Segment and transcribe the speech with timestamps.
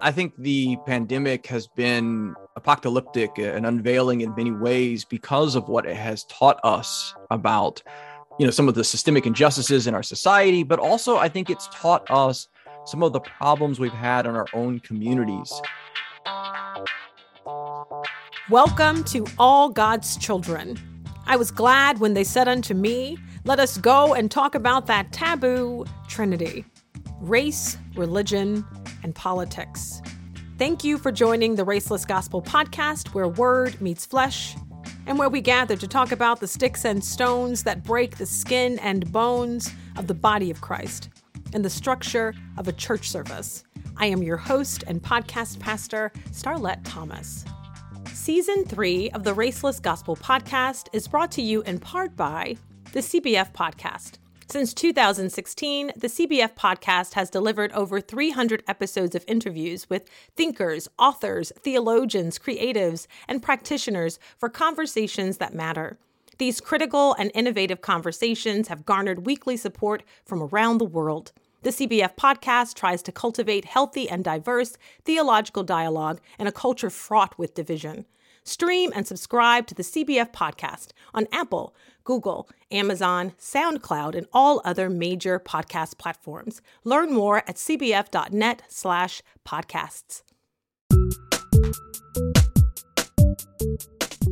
[0.00, 5.86] I think the pandemic has been apocalyptic and unveiling in many ways because of what
[5.86, 7.82] it has taught us about
[8.38, 11.68] you know some of the systemic injustices in our society but also i think it's
[11.68, 12.48] taught us
[12.84, 15.52] some of the problems we've had in our own communities.
[18.50, 20.78] Welcome to all god's children.
[21.26, 25.12] I was glad when they said unto me let us go and talk about that
[25.12, 26.64] taboo trinity
[27.20, 28.64] race religion
[29.04, 30.02] and politics
[30.58, 34.56] thank you for joining the raceless gospel podcast where word meets flesh
[35.06, 38.78] and where we gather to talk about the sticks and stones that break the skin
[38.80, 41.10] and bones of the body of Christ
[41.52, 43.64] and the structure of a church service.
[43.96, 47.44] I am your host and podcast pastor, Starlette Thomas.
[48.12, 52.56] Season three of the Raceless Gospel Podcast is brought to you in part by
[52.92, 54.18] the CBF Podcast.
[54.46, 61.50] Since 2016, the CBF podcast has delivered over 300 episodes of interviews with thinkers, authors,
[61.60, 65.98] theologians, creatives, and practitioners for conversations that matter.
[66.38, 71.32] These critical and innovative conversations have garnered weekly support from around the world.
[71.62, 77.38] The CBF podcast tries to cultivate healthy and diverse theological dialogue in a culture fraught
[77.38, 78.04] with division.
[78.46, 84.88] Stream and subscribe to the CBF podcast on Apple, Google, Amazon, SoundCloud, and all other
[84.88, 86.62] major podcast platforms.
[86.84, 90.22] Learn more at cbf.net slash podcasts.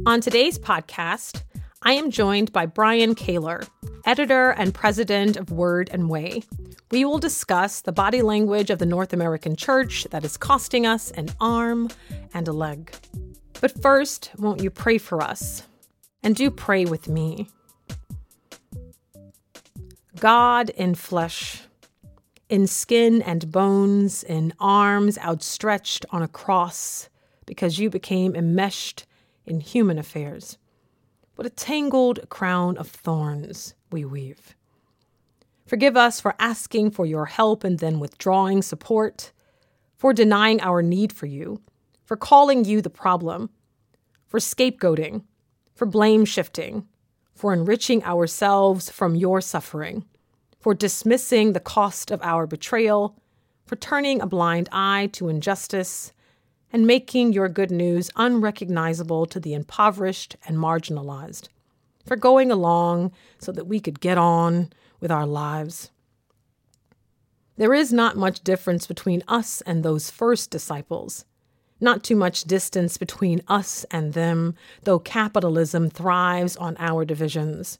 [0.04, 1.42] On today's podcast,
[1.82, 3.68] I am joined by Brian Kaylor,
[4.04, 6.42] editor and president of Word and Way.
[6.90, 11.10] We will discuss the body language of the North American church that is costing us
[11.12, 11.88] an arm
[12.34, 12.92] and a leg.
[13.60, 15.62] But first, won't you pray for us?
[16.22, 17.48] And do pray with me.
[20.22, 21.62] God in flesh,
[22.48, 27.08] in skin and bones, in arms outstretched on a cross,
[27.44, 29.04] because you became enmeshed
[29.46, 30.58] in human affairs.
[31.34, 34.54] What a tangled crown of thorns we weave.
[35.66, 39.32] Forgive us for asking for your help and then withdrawing support,
[39.96, 41.60] for denying our need for you,
[42.04, 43.50] for calling you the problem,
[44.28, 45.24] for scapegoating,
[45.74, 46.86] for blame shifting,
[47.34, 50.04] for enriching ourselves from your suffering,
[50.62, 53.16] for dismissing the cost of our betrayal,
[53.66, 56.12] for turning a blind eye to injustice,
[56.72, 61.48] and making your good news unrecognizable to the impoverished and marginalized,
[62.06, 65.90] for going along so that we could get on with our lives.
[67.56, 71.24] There is not much difference between us and those first disciples.
[71.80, 77.78] Not too much distance between us and them, though capitalism thrives on our divisions.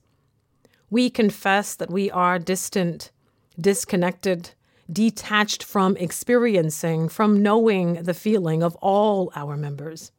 [0.92, 3.12] We confess that we are distant,
[3.58, 4.50] disconnected,
[4.92, 10.12] detached from experiencing, from knowing the feeling of all our members.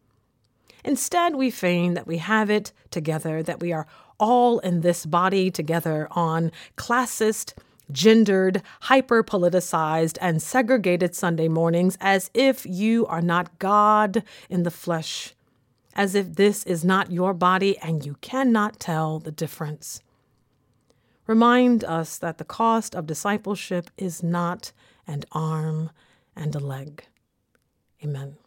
[0.83, 3.85] Instead, we feign that we have it together, that we are
[4.19, 7.53] all in this body together on classist,
[7.91, 14.71] gendered, hyper politicized, and segregated Sunday mornings as if you are not God in the
[14.71, 15.35] flesh,
[15.93, 20.01] as if this is not your body and you cannot tell the difference.
[21.25, 24.71] Remind us that the cost of discipleship is not
[25.07, 25.89] an arm
[26.35, 27.05] and a leg.
[28.03, 28.37] Amen.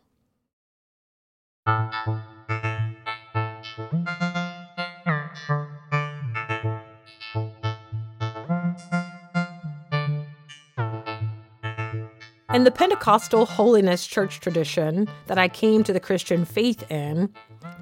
[12.57, 17.29] In the Pentecostal holiness church tradition that I came to the Christian faith in,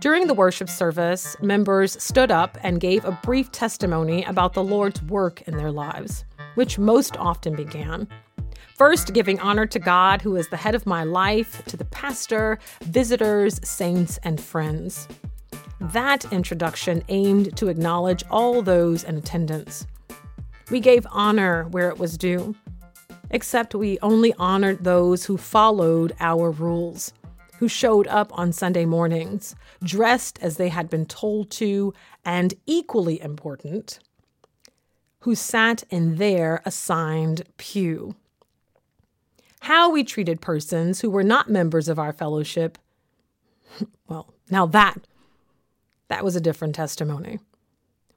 [0.00, 5.00] during the worship service, members stood up and gave a brief testimony about the Lord's
[5.02, 6.24] work in their lives,
[6.56, 8.08] which most often began
[8.76, 12.58] First, giving honor to God, who is the head of my life, to the pastor,
[12.82, 15.06] visitors, saints, and friends.
[15.80, 19.86] That introduction aimed to acknowledge all those in attendance.
[20.68, 22.56] We gave honor where it was due
[23.30, 27.12] except we only honored those who followed our rules,
[27.58, 31.92] who showed up on Sunday mornings, dressed as they had been told to,
[32.24, 33.98] and equally important,
[35.20, 38.14] who sat in their assigned pew.
[39.60, 42.76] How we treated persons who were not members of our fellowship,
[44.08, 45.06] well, now that,
[46.08, 47.38] that was a different testimony.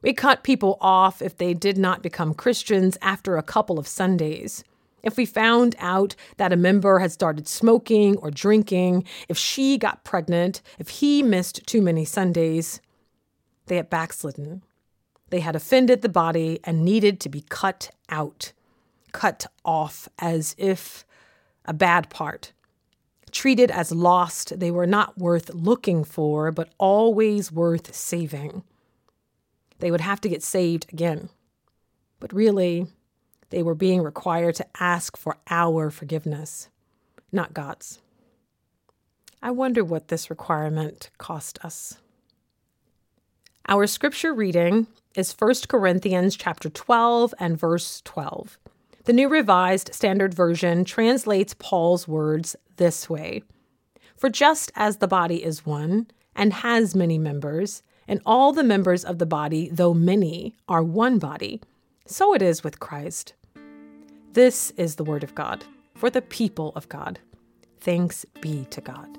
[0.01, 4.63] We cut people off if they did not become Christians after a couple of Sundays.
[5.03, 10.03] If we found out that a member had started smoking or drinking, if she got
[10.03, 12.81] pregnant, if he missed too many Sundays,
[13.67, 14.63] they had backslidden.
[15.29, 18.53] They had offended the body and needed to be cut out,
[19.11, 21.05] cut off as if
[21.65, 22.53] a bad part.
[23.31, 24.57] treated as lost.
[24.59, 28.63] They were not worth looking for, but always worth saving.
[29.79, 31.29] They would have to get saved again.
[32.19, 32.87] But really,
[33.49, 36.69] they were being required to ask for our forgiveness,
[37.31, 37.99] not God's.
[39.41, 41.97] I wonder what this requirement cost us.
[43.67, 48.57] Our scripture reading is 1 Corinthians chapter 12 and verse 12.
[49.05, 53.43] The New Revised Standard Version translates Paul's words this way
[54.15, 59.03] For just as the body is one and has many members, and all the members
[59.03, 61.61] of the body, though many, are one body,
[62.07, 63.33] so it is with Christ.
[64.33, 65.65] This is the word of God
[65.95, 67.19] for the people of God.
[67.79, 69.17] Thanks be to God.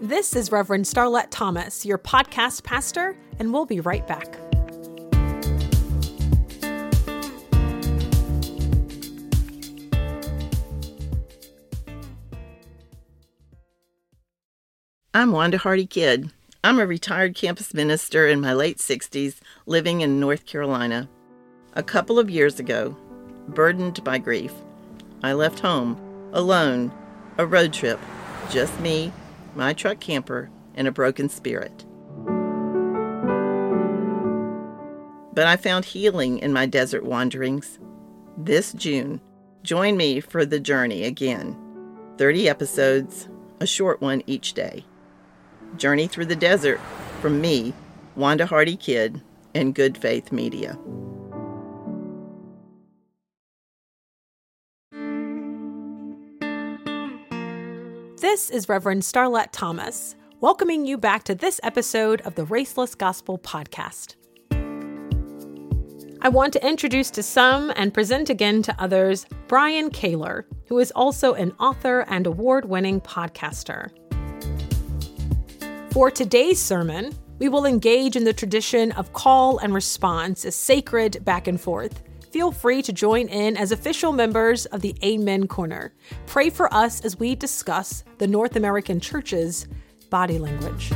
[0.00, 4.43] This is Reverend Starlette Thomas, your podcast pastor, and we'll be right back.
[15.16, 16.32] I'm Wanda Hardy Kidd.
[16.64, 21.08] I'm a retired campus minister in my late 60s living in North Carolina.
[21.74, 22.96] A couple of years ago,
[23.46, 24.52] burdened by grief,
[25.22, 25.96] I left home
[26.32, 26.90] alone,
[27.38, 28.00] a road trip,
[28.50, 29.12] just me,
[29.54, 31.84] my truck camper, and a broken spirit.
[35.32, 37.78] But I found healing in my desert wanderings.
[38.36, 39.20] This June,
[39.62, 41.56] join me for the journey again
[42.18, 43.28] 30 episodes,
[43.60, 44.84] a short one each day.
[45.76, 46.80] Journey Through the Desert
[47.20, 47.72] from me,
[48.16, 49.20] Wanda Hardy Kidd,
[49.54, 50.78] and Good Faith Media.
[58.20, 63.38] This is Reverend Starlette Thomas, welcoming you back to this episode of the Raceless Gospel
[63.38, 64.16] Podcast.
[66.22, 70.90] I want to introduce to some and present again to others Brian Kaylor, who is
[70.92, 73.90] also an author and award winning podcaster.
[75.94, 81.24] For today's sermon, we will engage in the tradition of call and response, a sacred
[81.24, 82.02] back and forth.
[82.32, 85.94] Feel free to join in as official members of the Amen Corner.
[86.26, 89.68] Pray for us as we discuss the North American Church's
[90.10, 90.90] body language.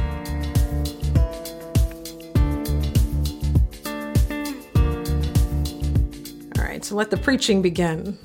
[6.57, 8.19] All right, so let the preaching begin.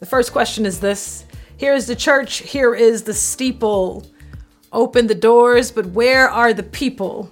[0.00, 1.26] The first question is this
[1.58, 4.06] Here is the church, here is the steeple
[4.76, 7.30] open the doors, but where are the people?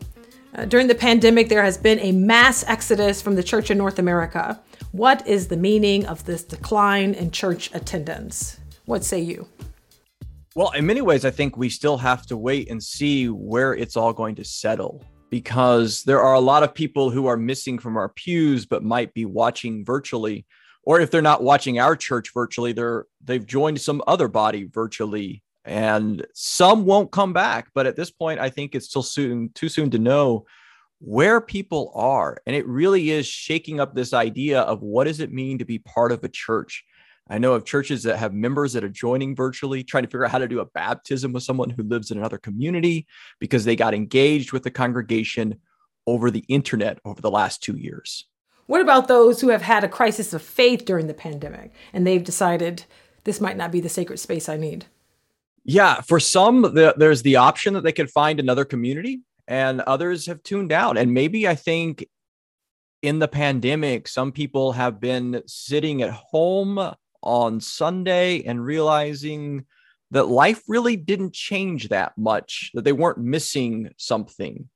[0.56, 3.98] Uh, during the pandemic, there has been a mass exodus from the church in North
[3.98, 4.60] America.
[4.92, 8.58] What is the meaning of this decline in church attendance?
[8.86, 9.46] What say you?
[10.56, 13.96] Well, in many ways, I think we still have to wait and see where it's
[13.96, 17.96] all going to settle because there are a lot of people who are missing from
[17.96, 20.46] our pews but might be watching virtually
[20.84, 25.42] or if they're not watching our church virtually they're they've joined some other body virtually
[25.64, 27.68] and some won't come back.
[27.74, 30.46] But at this point, I think it's still soon too soon to know
[31.00, 35.32] where people are, and it really is shaking up this idea of what does it
[35.32, 36.84] mean to be part of a church.
[37.28, 40.30] I know of churches that have members that are joining virtually, trying to figure out
[40.30, 43.06] how to do a baptism with someone who lives in another community
[43.38, 45.58] because they got engaged with the congregation
[46.06, 48.26] over the internet over the last two years.
[48.66, 52.24] What about those who have had a crisis of faith during the pandemic and they've
[52.24, 52.84] decided
[53.24, 54.86] this might not be the sacred space I need?
[55.64, 60.26] Yeah, for some, the, there's the option that they could find another community, and others
[60.26, 60.98] have tuned out.
[60.98, 62.06] And maybe I think
[63.02, 69.64] in the pandemic, some people have been sitting at home on Sunday and realizing
[70.10, 74.68] that life really didn't change that much, that they weren't missing something.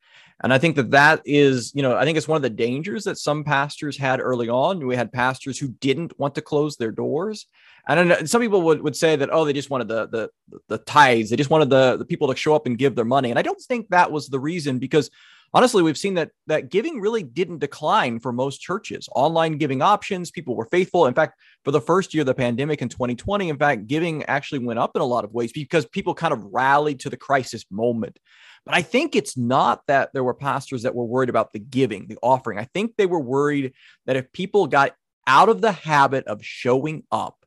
[0.43, 3.05] And I think that that is, you know, I think it's one of the dangers
[3.05, 4.87] that some pastors had early on.
[4.87, 7.47] We had pastors who didn't want to close their doors.
[7.89, 8.29] And.
[8.29, 10.31] Some people would, would say that, oh, they just wanted the, the,
[10.69, 11.31] the tithes.
[11.31, 13.31] They just wanted the, the people to show up and give their money.
[13.31, 15.11] And I don't think that was the reason because
[15.55, 19.09] honestly, we've seen that that giving really didn't decline for most churches.
[19.15, 21.07] Online giving options, people were faithful.
[21.07, 24.61] In fact, for the first year of the pandemic in 2020, in fact, giving actually
[24.61, 27.65] went up in a lot of ways because people kind of rallied to the crisis
[27.71, 28.19] moment.
[28.65, 32.07] But I think it's not that there were pastors that were worried about the giving,
[32.07, 32.59] the offering.
[32.59, 33.73] I think they were worried
[34.07, 34.95] that if people got
[35.27, 37.45] out of the habit of showing up,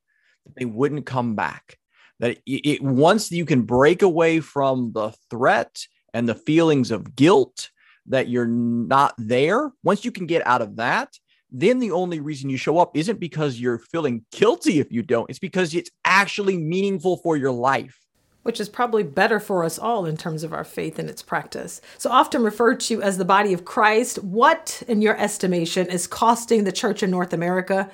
[0.56, 1.78] they wouldn't come back.
[2.20, 7.16] That it, it, once you can break away from the threat and the feelings of
[7.16, 7.71] guilt
[8.08, 11.10] that you're not there, once you can get out of that,
[11.52, 15.30] then the only reason you show up isn't because you're feeling guilty if you don't.
[15.30, 17.98] It's because it's actually meaningful for your life.
[18.44, 21.82] which is probably better for us all in terms of our faith and its practice.
[21.98, 26.64] So often referred to as the body of Christ, what, in your estimation, is costing
[26.64, 27.90] the church in North America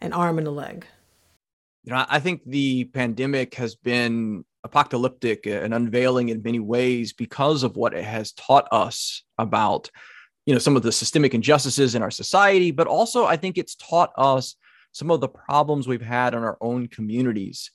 [0.00, 0.86] an arm and a leg?
[1.84, 7.62] You know, I think the pandemic has been apocalyptic and unveiling in many ways because
[7.62, 9.90] of what it has taught us about
[10.44, 13.74] you know some of the systemic injustices in our society but also i think it's
[13.76, 14.56] taught us
[14.96, 17.70] some of the problems we've had in our own communities.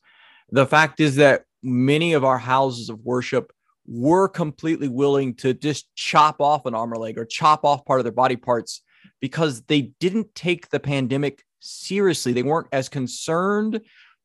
[0.50, 3.54] The fact is that many of our houses of worship
[3.86, 8.00] were completely willing to just chop off an arm or leg or chop off part
[8.00, 8.82] of their body parts
[9.20, 12.34] because they didn't take the pandemic seriously.
[12.34, 13.82] They weren't as concerned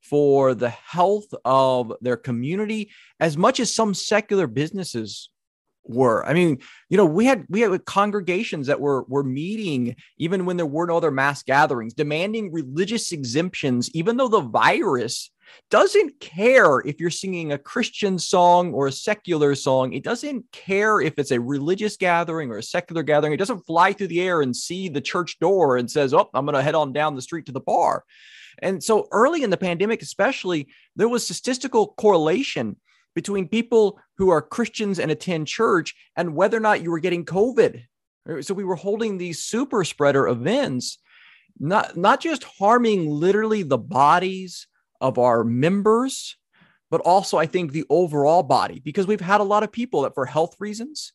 [0.09, 5.31] for the health of their community as much as some secular businesses
[5.85, 6.25] were.
[6.27, 6.59] I mean,
[6.89, 10.87] you know, we had we had congregations that were were meeting even when there were
[10.87, 15.31] no other mass gatherings, demanding religious exemptions, even though the virus
[15.71, 19.93] doesn't care if you're singing a Christian song or a secular song.
[19.93, 23.33] It doesn't care if it's a religious gathering or a secular gathering.
[23.33, 26.47] It doesn't fly through the air and see the church door and says, "Oh, I'm
[26.47, 28.05] going to head on down the street to the bar."
[28.63, 32.77] And so early in the pandemic, especially, there was statistical correlation
[33.15, 37.25] between people who are Christians and attend church and whether or not you were getting
[37.25, 37.83] COVID.
[38.41, 40.99] So we were holding these super spreader events,
[41.59, 44.67] not, not just harming literally the bodies
[45.01, 46.37] of our members,
[46.91, 50.15] but also I think the overall body, because we've had a lot of people that
[50.15, 51.13] for health reasons,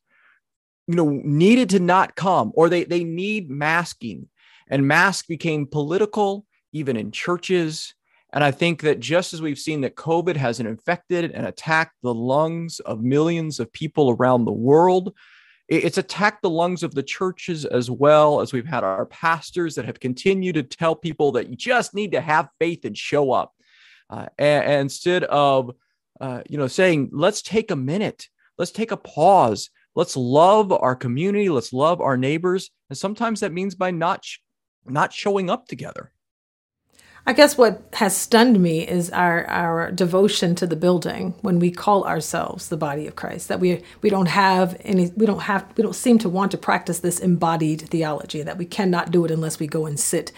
[0.87, 4.27] you know, needed to not come or they, they need masking
[4.67, 7.93] and mask became political even in churches.
[8.33, 12.13] And I think that just as we've seen that COVID has infected and attacked the
[12.13, 15.13] lungs of millions of people around the world,
[15.67, 19.85] it's attacked the lungs of the churches as well as we've had our pastors that
[19.85, 23.53] have continued to tell people that you just need to have faith and show up.
[24.09, 25.71] Uh, and, and, instead of,
[26.19, 30.95] uh, you know, saying, let's take a minute, let's take a pause, let's love our
[30.95, 32.69] community, let's love our neighbors.
[32.89, 34.25] And sometimes that means by not,
[34.85, 36.11] not showing up together.
[37.25, 41.69] I guess what has stunned me is our, our devotion to the building when we
[41.69, 43.47] call ourselves the body of Christ.
[43.47, 46.57] That we we don't have any we don't have we don't seem to want to
[46.57, 48.41] practice this embodied theology.
[48.41, 50.31] That we cannot do it unless we go and sit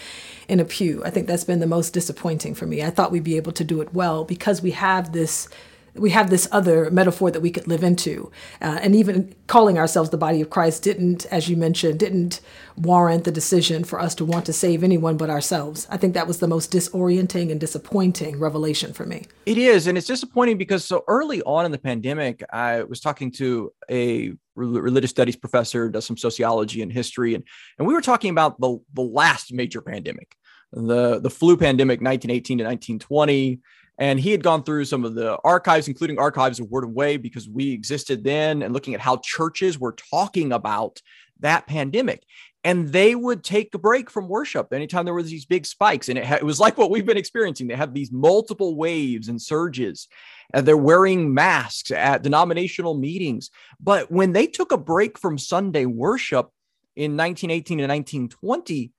[0.50, 1.02] in a pew.
[1.06, 2.84] I think that's been the most disappointing for me.
[2.84, 5.48] I thought we'd be able to do it well because we have this
[5.96, 8.32] we have this other metaphor that we could live into.
[8.62, 12.42] Uh, and even calling ourselves the body of Christ didn't, as you mentioned, didn't
[12.76, 15.88] warrant the decision for us to want to save anyone but ourselves.
[15.90, 19.26] I think that was the most disorienting and disappointing revelation for me.
[19.46, 19.88] It is.
[19.88, 24.34] And it's disappointing because so early on in the pandemic, I was talking to a
[24.56, 27.36] religious studies professor, does some sociology and history.
[27.36, 27.44] And,
[27.78, 30.36] and we were talking about the, the last major pandemic,
[30.72, 33.60] the, the flu pandemic, 1918 to 1920
[33.98, 37.18] and he had gone through some of the archives, including archives of Word and Way,
[37.18, 41.02] because we existed then, and looking at how churches were talking about
[41.40, 42.24] that pandemic.
[42.64, 46.08] And they would take a break from worship anytime there were these big spikes.
[46.08, 47.68] And it, ha- it was like what we've been experiencing.
[47.68, 50.08] They have these multiple waves and surges,
[50.54, 53.52] and they're wearing masks at denominational meetings.
[53.80, 56.50] But when they took a break from Sunday worship
[56.96, 58.92] in 1918 and 1920,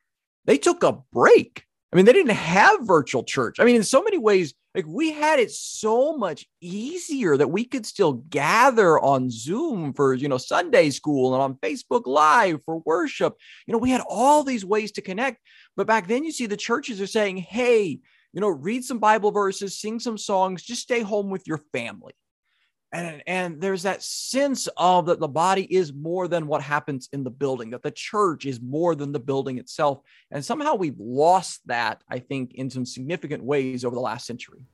[0.45, 1.65] they took a break.
[1.93, 3.61] I mean, they didn't have virtual church.
[3.61, 7.65] I mean, in so many ways, like we had it so much easier that we
[7.65, 12.83] could still gather on Zoom for, you know, Sunday school and on Facebook Live for
[12.85, 13.37] worship.
[13.67, 15.41] You know, we had all these ways to connect.
[15.77, 18.01] But back then, you see the churches are saying, hey,
[18.33, 22.15] you know, read some Bible verses, sing some songs, just stay home with your family
[22.95, 27.25] and and there's that sense of that the body is more than what happens in
[27.25, 29.99] the building that the church is more than the building itself.
[30.31, 34.65] And somehow we've lost that i think in some significant ways over the last century.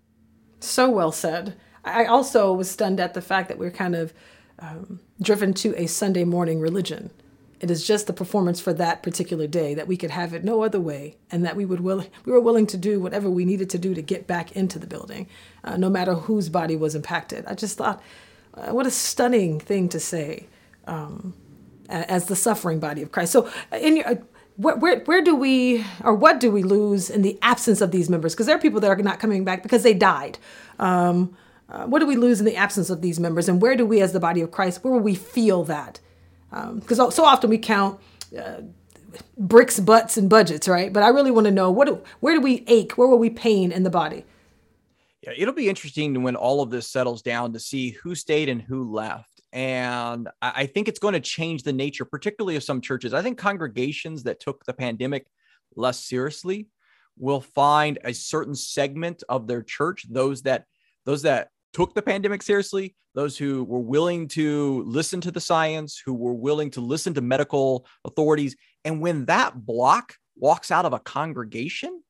[0.61, 1.57] So well said.
[1.83, 4.12] I also was stunned at the fact that we're kind of
[4.59, 7.11] um, driven to a sunday morning religion
[7.61, 10.62] it is just the performance for that particular day that we could have it no
[10.62, 13.69] other way, and that we would will we were willing to do whatever we needed
[13.71, 15.29] to do to get back into the building,
[15.62, 17.45] uh, no matter whose body was impacted.
[17.47, 18.02] I just thought,
[18.55, 20.47] uh, what a stunning thing to say,
[20.87, 21.35] um,
[21.88, 23.33] as the suffering body of Christ.
[23.33, 24.14] So, uh, in your uh,
[24.57, 28.11] where, where, where do we or what do we lose in the absence of these
[28.11, 28.35] members?
[28.35, 30.38] Because there are people that are not coming back because they died.
[30.79, 31.37] Um,
[31.69, 34.00] uh, what do we lose in the absence of these members, and where do we,
[34.00, 36.00] as the body of Christ, where will we feel that?
[36.50, 38.00] Because um, so often we count
[38.38, 38.62] uh,
[39.37, 40.92] bricks, butts, and budgets, right?
[40.92, 42.92] But I really want to know what do, where do we ache?
[42.92, 44.25] Where will we pain in the body?
[45.23, 48.62] Yeah, it'll be interesting when all of this settles down to see who stayed and
[48.62, 49.40] who left.
[49.52, 53.12] And I think it's going to change the nature, particularly of some churches.
[53.12, 55.26] I think congregations that took the pandemic
[55.75, 56.69] less seriously
[57.19, 60.66] will find a certain segment of their church, those that
[61.04, 66.00] those that took the pandemic seriously, those who were willing to listen to the science,
[66.05, 68.57] who were willing to listen to medical authorities.
[68.85, 72.03] And when that block walks out of a congregation,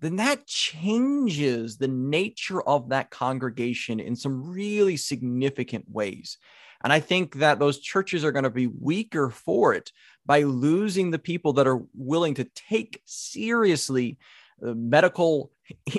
[0.00, 6.38] then that changes the nature of that congregation in some really significant ways.
[6.82, 9.90] And I think that those churches are going to be weaker for it
[10.26, 14.18] by losing the people that are willing to take seriously
[14.58, 15.50] the medical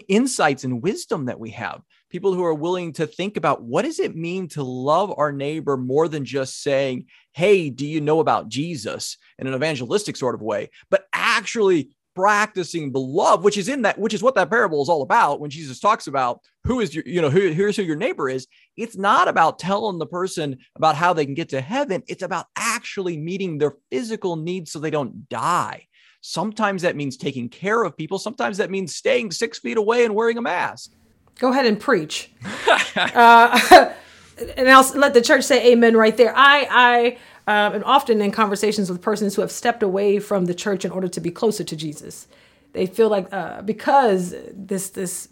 [0.08, 1.82] insights and wisdom that we have.
[2.10, 5.76] People who are willing to think about what does it mean to love our neighbor
[5.76, 10.42] more than just saying, "Hey, do you know about Jesus?" in an evangelistic sort of
[10.42, 14.82] way, but actually practicing the love, which is in that, which is what that parable
[14.82, 15.42] is all about.
[15.42, 18.48] When Jesus talks about who is your, you know, who, here's who your neighbor is,
[18.78, 22.04] it's not about telling the person about how they can get to heaven.
[22.08, 25.88] It's about actually meeting their physical needs so they don't die.
[26.22, 28.18] Sometimes that means taking care of people.
[28.18, 30.94] Sometimes that means staying six feet away and wearing a mask.
[31.40, 32.32] Go ahead and preach.
[32.96, 33.60] uh,
[34.58, 36.34] and I'll let the church say amen right there.
[36.36, 40.54] I, I, um, and often in conversations with persons who have stepped away from the
[40.54, 42.28] church in order to be closer to Jesus.
[42.74, 45.30] They feel like uh, because this this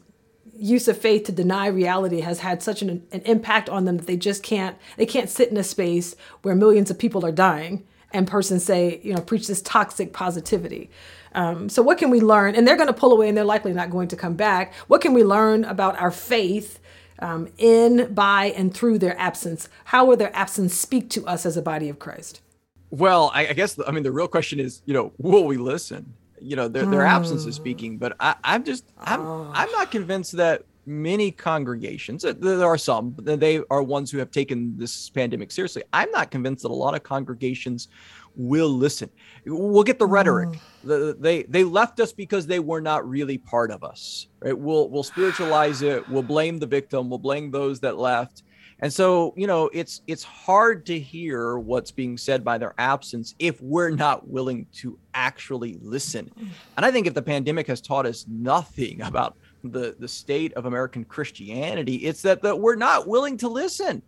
[0.55, 4.07] use of faith to deny reality has had such an, an impact on them that
[4.07, 7.83] they just can't they can't sit in a space where millions of people are dying
[8.13, 10.89] and persons say you know preach this toxic positivity.
[11.33, 12.55] Um, so what can we learn?
[12.55, 14.73] And they're going to pull away and they're likely not going to come back.
[14.87, 16.79] What can we learn about our faith?
[17.19, 19.69] um, in, by, and through their absence?
[19.85, 22.41] How will their absence speak to us as a body of Christ?
[22.89, 26.13] Well, I, I guess I mean the real question is, you know, will we listen?
[26.39, 29.51] You know, their, their absence is speaking, but I, I'm just I'm oh.
[29.53, 34.29] I'm not convinced that many congregations there are some but they are ones who have
[34.31, 37.87] taken this pandemic seriously i'm not convinced that a lot of congregations
[38.35, 39.09] will listen.
[39.45, 40.49] We'll get the rhetoric.
[40.49, 40.59] Mm.
[40.83, 44.27] The, they they left us because they were not really part of us.
[44.41, 44.57] Right?
[44.57, 46.07] We'll we'll spiritualize it.
[46.09, 47.09] We'll blame the victim.
[47.09, 48.43] We'll blame those that left.
[48.79, 53.33] And so, you know, it's it's hard to hear what's being said by their absence
[53.39, 56.29] if we're not willing to actually listen.
[56.37, 56.47] Mm.
[56.77, 60.65] And I think if the pandemic has taught us nothing about the the state of
[60.65, 64.01] American Christianity, it's that that we're not willing to listen.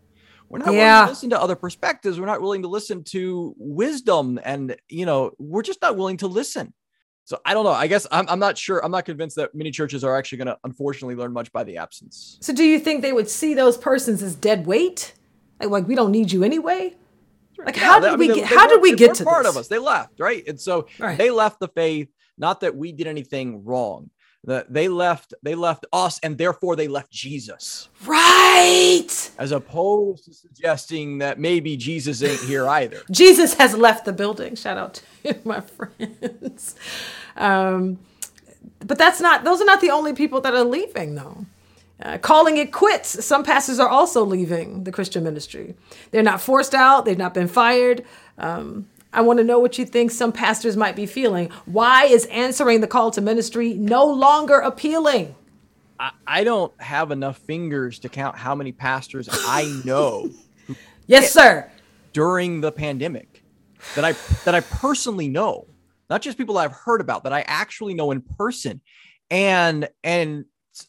[0.49, 0.93] We're not yeah.
[0.93, 2.19] willing to listen to other perspectives.
[2.19, 4.39] We're not willing to listen to wisdom.
[4.43, 6.73] And, you know, we're just not willing to listen.
[7.23, 7.71] So I don't know.
[7.71, 8.84] I guess I'm, I'm not sure.
[8.86, 11.77] I'm not convinced that many churches are actually going to unfortunately learn much by the
[11.77, 12.38] absence.
[12.41, 15.15] So do you think they would see those persons as dead weight?
[15.60, 16.95] Like, like we don't need you anyway?
[17.58, 19.55] Like, yeah, how did I mean, we get, how did we get to part this?
[19.55, 19.67] of us?
[19.67, 20.43] They left, right?
[20.47, 21.17] And so right.
[21.17, 24.12] they left the faith, not that we did anything wrong
[24.45, 30.34] that they left they left us and therefore they left jesus right as opposed to
[30.34, 35.38] suggesting that maybe jesus ain't here either jesus has left the building shout out to
[35.43, 36.75] my friends
[37.38, 37.99] um,
[38.79, 41.45] but that's not those are not the only people that are leaving though
[42.01, 43.25] uh, calling it quits.
[43.25, 45.75] Some pastors are also leaving the Christian ministry.
[46.12, 48.03] They're not forced out, they've not been fired.
[48.38, 51.49] Um, I want to know what you think some pastors might be feeling.
[51.65, 55.34] Why is answering the call to ministry no longer appealing?
[55.97, 60.30] I, I don't have enough fingers to count how many pastors I know.
[61.08, 61.71] yes, sir.
[62.12, 63.41] During the pandemic,
[63.95, 64.12] that I
[64.43, 65.65] that I personally know,
[66.10, 68.82] not just people I've heard about, that I actually know in person,
[69.32, 70.43] and and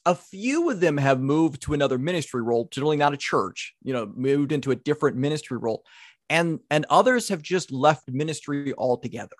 [0.04, 3.92] a few of them have moved to another ministry role, generally not a church, you
[3.92, 5.84] know, moved into a different ministry role
[6.28, 9.36] and and others have just left ministry altogether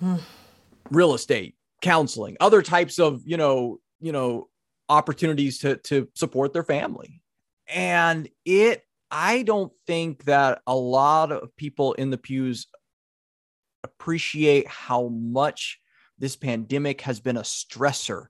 [0.00, 0.16] hmm.
[0.90, 4.48] real estate counseling other types of you know you know
[4.88, 7.20] opportunities to to support their family
[7.68, 12.66] and it i don't think that a lot of people in the pews
[13.82, 15.78] appreciate how much
[16.18, 18.26] this pandemic has been a stressor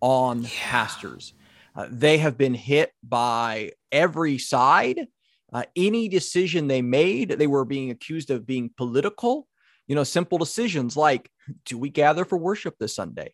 [0.00, 0.48] on yeah.
[0.60, 1.34] pastors
[1.74, 5.06] uh, they have been hit by every side
[5.52, 9.48] uh, any decision they made, they were being accused of being political.
[9.86, 11.30] You know, simple decisions like
[11.64, 13.32] do we gather for worship this Sunday?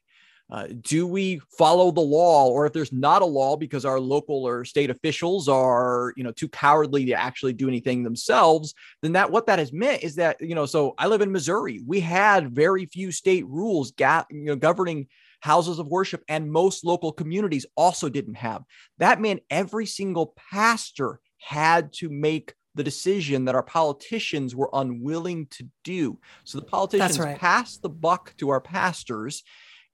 [0.50, 4.46] Uh, do we follow the law or if there's not a law because our local
[4.46, 9.31] or state officials are you know too cowardly to actually do anything themselves then that
[9.31, 12.55] what that has meant is that you know so i live in missouri we had
[12.55, 15.07] very few state rules ga- you know governing
[15.40, 18.62] houses of worship and most local communities also didn't have
[18.98, 25.46] that meant every single pastor had to make the decision that our politicians were unwilling
[25.46, 26.18] to do.
[26.44, 27.38] So the politicians right.
[27.38, 29.44] passed the buck to our pastors,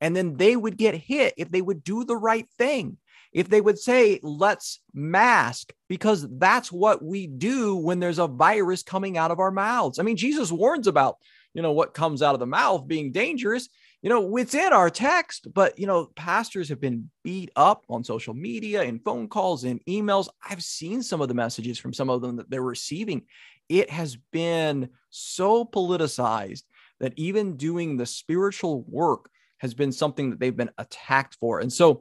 [0.00, 2.96] and then they would get hit if they would do the right thing.
[3.32, 8.82] If they would say, let's mask, because that's what we do when there's a virus
[8.82, 9.98] coming out of our mouths.
[9.98, 11.16] I mean, Jesus warns about,
[11.54, 13.68] you know, what comes out of the mouth being dangerous.
[14.02, 18.02] You know, it's in our text, but, you know, pastors have been beat up on
[18.02, 20.28] social media and phone calls and emails.
[20.48, 23.22] I've seen some of the messages from some of them that they're receiving.
[23.68, 26.62] It has been so politicized
[26.98, 31.60] that even doing the spiritual work has been something that they've been attacked for.
[31.60, 32.00] And so,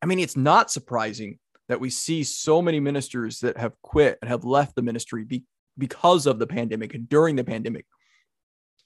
[0.00, 4.28] I mean, it's not surprising that we see so many ministers that have quit and
[4.28, 5.44] have left the ministry be,
[5.76, 7.86] because of the pandemic and during the pandemic.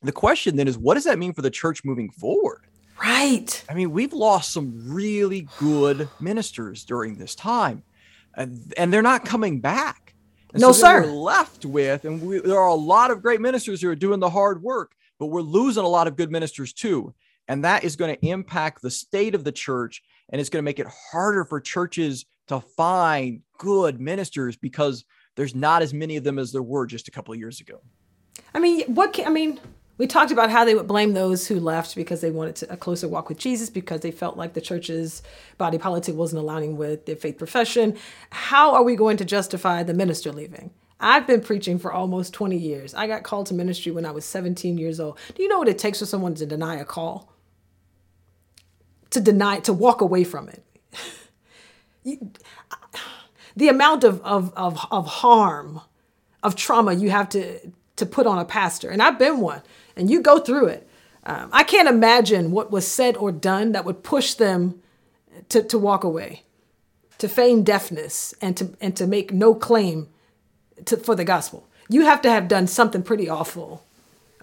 [0.04, 2.66] The question then is what does that mean for the church moving forward?
[3.02, 3.64] Right.
[3.68, 7.82] I mean, we've lost some really good ministers during this time,
[8.36, 10.14] and, and they're not coming back.
[10.52, 11.02] And no, so sir.
[11.02, 14.20] We're left with, and we, there are a lot of great ministers who are doing
[14.20, 17.14] the hard work, but we're losing a lot of good ministers too.
[17.48, 20.64] And that is going to impact the state of the church, and it's going to
[20.64, 26.24] make it harder for churches to find good ministers because there's not as many of
[26.24, 27.80] them as there were just a couple of years ago.
[28.54, 29.60] I mean, what can, I mean,
[29.96, 32.76] we talked about how they would blame those who left because they wanted to, a
[32.76, 35.22] closer walk with Jesus because they felt like the church's
[35.56, 37.96] body politic wasn't aligning with their faith profession.
[38.30, 40.72] How are we going to justify the minister leaving?
[40.98, 42.94] I've been preaching for almost 20 years.
[42.94, 45.18] I got called to ministry when I was 17 years old.
[45.34, 47.32] Do you know what it takes for someone to deny a call?
[49.10, 50.64] To deny, to walk away from it.
[53.56, 55.80] the amount of, of, of, of harm,
[56.42, 57.60] of trauma you have to,
[57.96, 59.62] to put on a pastor, and I've been one
[59.96, 60.88] and you go through it.
[61.24, 64.82] Um, I can't imagine what was said or done that would push them
[65.48, 66.42] to, to walk away,
[67.18, 70.08] to feign deafness, and to and to make no claim
[70.84, 71.66] to, for the gospel.
[71.88, 73.84] You have to have done something pretty awful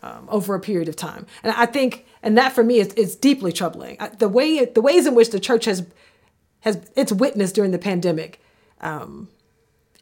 [0.01, 3.15] um, over a period of time, and I think, and that for me is, is
[3.15, 3.97] deeply troubling.
[3.99, 5.85] I, the way the ways in which the church has
[6.61, 8.41] has its witness during the pandemic.
[8.79, 9.29] Um,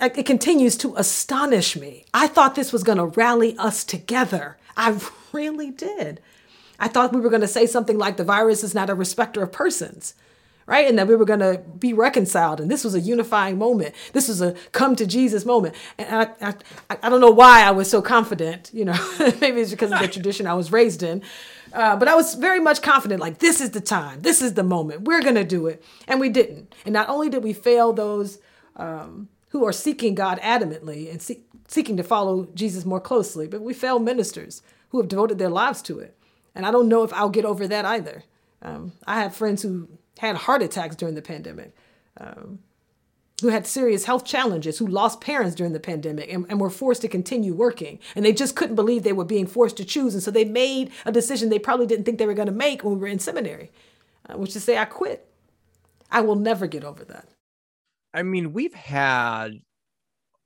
[0.02, 2.06] it continues to astonish me.
[2.14, 4.58] I thought this was going to rally us together.
[4.78, 4.98] I
[5.34, 6.22] really did.
[6.80, 9.44] I thought we were going to say something like the virus is not a respecter
[9.44, 10.14] of persons,
[10.66, 10.88] right?
[10.88, 12.62] And that we were going to be reconciled.
[12.62, 13.94] And this was a unifying moment.
[14.14, 15.76] This was a come to Jesus moment.
[15.98, 16.54] And I,
[16.90, 18.98] I, I don't know why I was so confident, you know,
[19.42, 21.22] maybe it's because of the tradition I was raised in.
[21.74, 24.64] Uh, but I was very much confident, like, this is the time, this is the
[24.64, 25.84] moment, we're going to do it.
[26.08, 26.74] And we didn't.
[26.86, 28.40] And not only did we fail those
[28.76, 33.62] um, who are seeking God adamantly and see- seeking to follow Jesus more closely, but
[33.62, 36.18] we fail ministers who have devoted their lives to it.
[36.56, 38.24] And I don't know if I'll get over that either.
[38.62, 41.74] Um, I have friends who had heart attacks during the pandemic,
[42.20, 42.60] um,
[43.42, 47.02] who had serious health challenges, who lost parents during the pandemic and, and, were forced
[47.02, 48.00] to continue working.
[48.16, 50.14] And they just couldn't believe they were being forced to choose.
[50.14, 52.84] And so they made a decision they probably didn't think they were going to make
[52.84, 53.72] when we were in seminary,
[54.28, 55.26] uh, which is to say, I quit.
[56.12, 57.30] I will never get over that.
[58.14, 59.62] I mean, we've had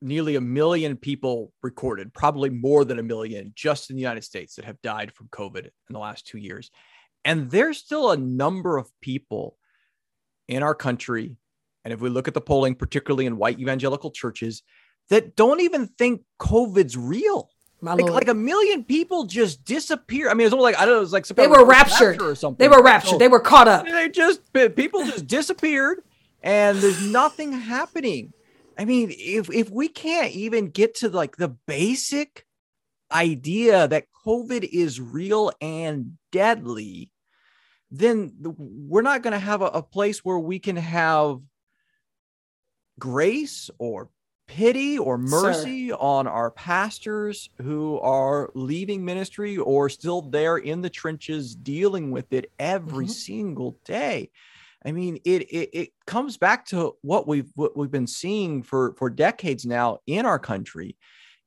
[0.04, 4.56] nearly a million people recorded, probably more than a million just in the United States
[4.56, 6.70] that have died from COVID in the last two years.
[7.26, 9.58] And there's still a number of people
[10.48, 11.38] in our country.
[11.86, 14.62] And if we look at the polling, particularly in white evangelical churches,
[15.10, 17.50] that don't even think COVID's real.
[17.82, 20.30] Like, like, a million people just disappear.
[20.30, 21.00] I mean, it's almost like I don't know.
[21.00, 22.64] It was like they were raptured or something.
[22.64, 23.12] They were raptured.
[23.12, 23.86] So, they were caught up.
[23.86, 26.02] They just people just disappeared,
[26.42, 28.32] and there's nothing happening.
[28.78, 32.46] I mean, if if we can't even get to like the basic
[33.12, 37.12] idea that COVID is real and deadly,
[37.92, 41.40] then we're not going to have a, a place where we can have
[43.00, 44.10] grace or
[44.48, 45.96] pity or mercy Sir.
[45.96, 52.34] on our pastors who are leaving ministry or still there in the trenches dealing with
[52.34, 53.12] it every mm-hmm.
[53.12, 54.32] single day.
[54.86, 58.96] I mean, it, it, it comes back to what we've what we've been seeing for
[58.98, 60.98] for decades now in our country,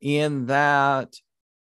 [0.00, 1.14] in that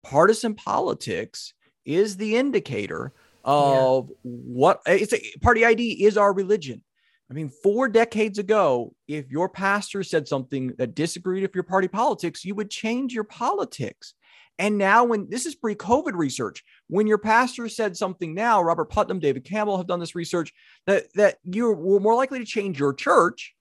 [0.03, 1.53] partisan politics
[1.85, 4.15] is the indicator of yeah.
[4.23, 6.81] what it's a party ID is our religion.
[7.29, 11.87] I mean, four decades ago, if your pastor said something that disagreed with your party
[11.87, 14.13] politics, you would change your politics.
[14.57, 18.89] And now, when this is pre COVID research, when your pastor said something now, Robert
[18.89, 20.53] Putnam, David Campbell have done this research
[20.85, 23.53] that, that you were more likely to change your church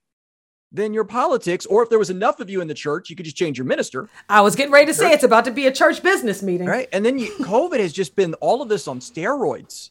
[0.70, 1.66] than your politics.
[1.66, 3.64] Or if there was enough of you in the church, you could just change your
[3.66, 4.08] minister.
[4.28, 6.68] I was getting ready to say it's about to be a church business meeting.
[6.68, 6.88] Right.
[6.92, 9.90] And then you, COVID has just been all of this on steroids.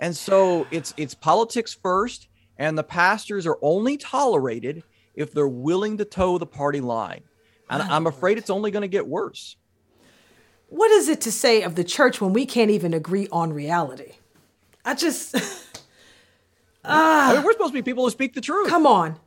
[0.00, 4.82] And so it's it's politics first, and the pastors are only tolerated
[5.14, 7.22] if they're willing to toe the party line.
[7.70, 9.56] And I'm afraid it's only going to get worse
[10.68, 14.14] what is it to say of the church when we can't even agree on reality?
[14.84, 15.34] I just.
[15.34, 15.40] uh,
[16.84, 18.68] I mean, we're supposed to be people who speak the truth.
[18.68, 19.18] Come on.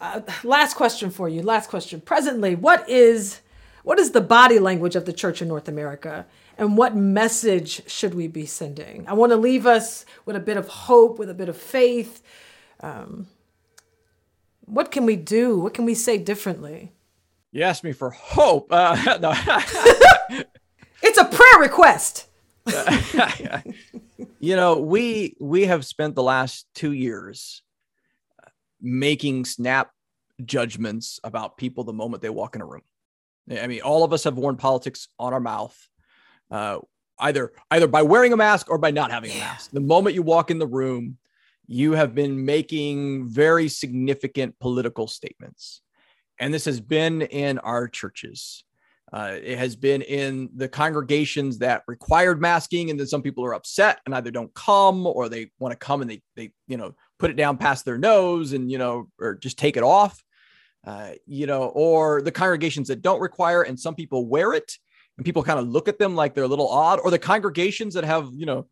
[0.00, 1.42] Uh, last question for you.
[1.42, 2.00] Last question.
[2.00, 3.40] Presently, what is
[3.84, 6.26] what is the body language of the church in North America?
[6.56, 9.06] And what message should we be sending?
[9.08, 12.22] I want to leave us with a bit of hope, with a bit of faith.
[12.80, 13.26] Um,
[14.64, 15.58] what can we do?
[15.58, 16.92] What can we say differently?
[17.54, 18.66] You asked me for hope.
[18.72, 19.32] Uh, no.
[21.02, 22.26] it's a prayer request.
[24.40, 27.62] you know, we we have spent the last two years
[28.80, 29.92] making snap
[30.44, 32.82] judgments about people the moment they walk in a room.
[33.48, 35.78] I mean, all of us have worn politics on our mouth,
[36.50, 36.78] uh,
[37.20, 39.70] either either by wearing a mask or by not having a mask.
[39.70, 41.18] The moment you walk in the room,
[41.68, 45.82] you have been making very significant political statements,
[46.38, 48.64] and this has been in our churches.
[49.12, 53.54] Uh, it has been in the congregations that required masking, and then some people are
[53.54, 56.94] upset and either don't come or they want to come and they they you know
[57.18, 60.22] put it down past their nose and you know or just take it off.
[60.86, 64.70] Uh, you know, or the congregations that don't require and some people wear it
[65.16, 67.94] and people kind of look at them like they're a little odd, or the congregations
[67.94, 68.66] that have you know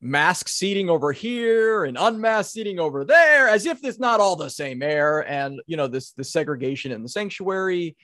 [0.00, 4.50] mask seating over here and unmasked seating over there, as if it's not all the
[4.50, 7.96] same air, and you know this the segregation in the sanctuary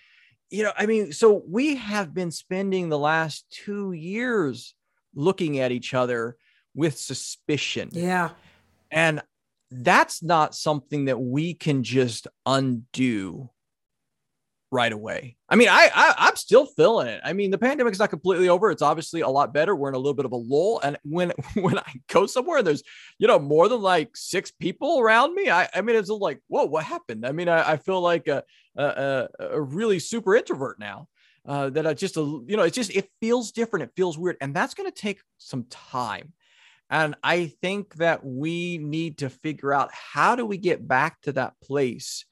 [0.51, 4.75] you know, I mean, so we have been spending the last two years
[5.15, 6.37] looking at each other
[6.75, 7.91] with suspicion.
[7.93, 8.31] Yeah.
[8.91, 9.23] And
[9.71, 13.51] that's not something that we can just undo
[14.77, 15.37] right away.
[15.49, 17.23] I mean, I, I am still feeling it.
[17.25, 18.71] I mean, the pandemic's not completely over.
[18.71, 19.75] It's obviously a lot better.
[19.75, 20.81] We're in a little bit of a lull.
[20.85, 22.83] And when when I go somewhere and there's
[23.19, 26.67] you know more than like six people around me, I I mean it's like whoa,
[26.67, 27.25] what happened?
[27.27, 28.45] I mean, I, I feel like a,
[28.77, 31.09] a a really super introvert now.
[31.47, 33.85] Uh, that I just you know it's just it feels different.
[33.85, 36.35] It feels weird, and that's going to take some time.
[36.91, 41.33] And I think that we need to figure out how do we get back to
[41.33, 42.25] that place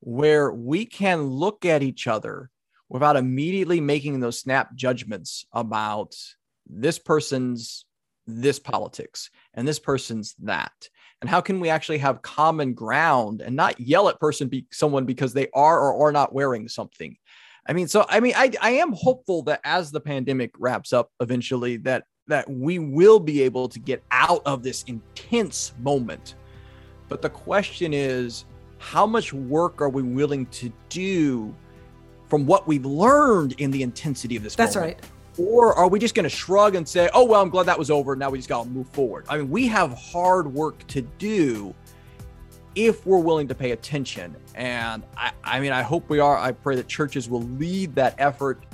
[0.00, 2.50] where we can look at each other
[2.88, 6.14] without immediately making those snap judgments about
[6.68, 7.84] this person's
[8.28, 10.72] this politics and this person's that.
[11.20, 15.06] And how can we actually have common ground and not yell at person be someone
[15.06, 17.16] because they are or are not wearing something?
[17.68, 21.10] I mean so i mean i, I am hopeful that as the pandemic wraps up
[21.18, 26.34] eventually that that we will be able to get out of this intense moment.
[27.08, 28.44] But the question is
[28.78, 31.54] how much work are we willing to do
[32.28, 34.98] from what we've learned in the intensity of this that's moment?
[35.00, 35.10] right.
[35.38, 37.90] Or are we just going to shrug and say oh well i'm glad that was
[37.90, 38.16] over.
[38.16, 39.26] Now we just got to move forward.
[39.28, 41.74] I mean we have hard work to do
[42.74, 44.36] if we're willing to pay attention.
[44.54, 46.36] And i, I mean i hope we are.
[46.36, 48.64] I pray that churches will lead that effort.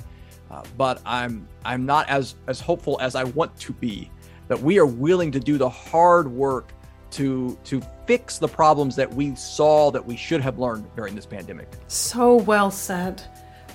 [0.51, 4.11] Uh, but i'm i'm not as as hopeful as i want to be
[4.47, 6.73] that we are willing to do the hard work
[7.13, 11.25] to to fix the problems that we saw that we should have learned during this
[11.25, 11.67] pandemic.
[11.87, 13.23] So well said.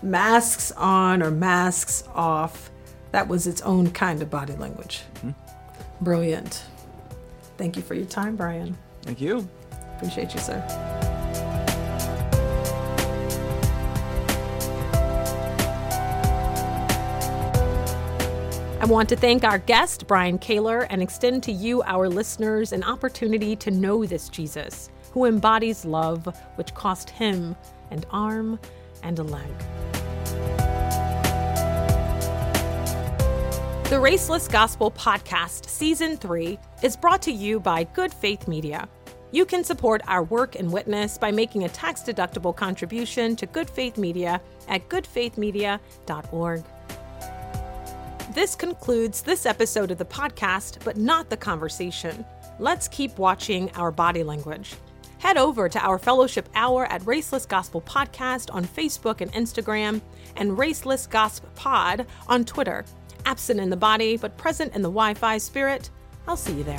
[0.02, 2.70] Masks on or masks off.
[3.10, 5.02] That was its own kind of body language.
[5.16, 6.04] Mm-hmm.
[6.04, 6.62] Brilliant.
[7.56, 8.76] Thank you for your time, Brian.
[9.02, 9.48] Thank you.
[9.96, 10.97] Appreciate you, sir.
[18.88, 23.54] Want to thank our guest, Brian Kaylor, and extend to you, our listeners, an opportunity
[23.54, 27.54] to know this Jesus who embodies love, which cost him
[27.90, 28.58] an arm
[29.02, 29.58] and a leg.
[33.90, 38.88] The Raceless Gospel Podcast, Season 3, is brought to you by Good Faith Media.
[39.32, 43.68] You can support our work and witness by making a tax deductible contribution to Good
[43.68, 46.64] Faith Media at goodfaithmedia.org.
[48.38, 52.24] This concludes this episode of the podcast, but not the conversation.
[52.60, 54.76] Let's keep watching our body language.
[55.18, 60.00] Head over to our fellowship hour at Raceless Gospel Podcast on Facebook and Instagram,
[60.36, 62.84] and Raceless Gospel Pod on Twitter.
[63.26, 65.90] Absent in the body, but present in the Wi Fi spirit.
[66.28, 66.78] I'll see you there.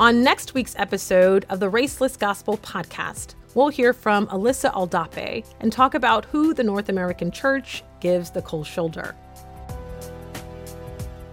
[0.00, 5.72] On next week's episode of the Raceless Gospel Podcast, we'll hear from Alyssa Aldape and
[5.72, 9.14] talk about who the North American Church gives the cold shoulder.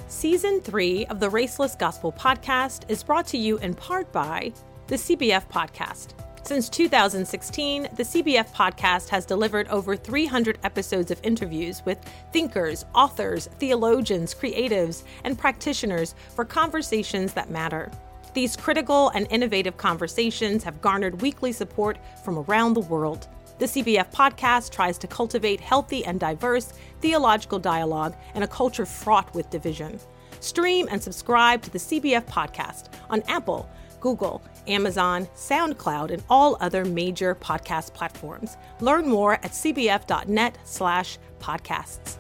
[0.08, 4.51] Season 3 of the Raceless Gospel Podcast is brought to you in part by
[4.88, 6.13] the CBF Podcast.
[6.43, 11.99] Since 2016, the CBF podcast has delivered over 300 episodes of interviews with
[12.34, 17.91] thinkers, authors, theologians, creatives, and practitioners for conversations that matter.
[18.33, 23.27] These critical and innovative conversations have garnered weekly support from around the world.
[23.57, 29.33] The CBF podcast tries to cultivate healthy and diverse theological dialogue in a culture fraught
[29.33, 29.99] with division.
[30.39, 36.85] Stream and subscribe to the CBF podcast on Apple, Google, Amazon, SoundCloud, and all other
[36.85, 38.55] major podcast platforms.
[38.79, 42.17] Learn more at cbf.net slash podcasts.